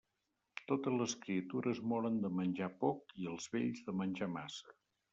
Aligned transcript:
Totes 0.71 0.95
les 1.01 1.13
criatures 1.25 1.83
moren 1.93 2.19
de 2.25 2.33
menjar 2.39 2.73
poc 2.87 3.17
i 3.27 3.31
els 3.37 3.49
vells 3.57 3.89
de 3.91 3.99
menjar 4.03 4.35
massa. 4.43 4.79